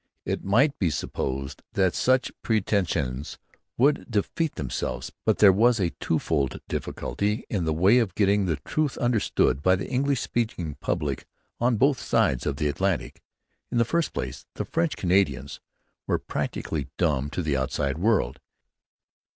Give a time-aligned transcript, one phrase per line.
[0.25, 3.37] It might be supposed that such pretensions
[3.77, 5.11] would defeat themselves.
[5.25, 9.75] But there was a twofold difficulty in the way of getting the truth understood by
[9.75, 11.27] the English speaking public
[11.59, 13.21] on both sides of the Atlantic.
[13.71, 15.59] In the first place, the French Canadians
[16.07, 18.39] were practically dumb to the outside world.